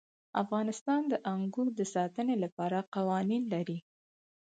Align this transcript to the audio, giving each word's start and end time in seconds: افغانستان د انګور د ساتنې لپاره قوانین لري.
افغانستان 0.43 1.01
د 1.11 1.13
انګور 1.33 1.67
د 1.79 1.81
ساتنې 1.93 2.35
لپاره 2.43 2.77
قوانین 2.95 3.43
لري. 3.53 3.79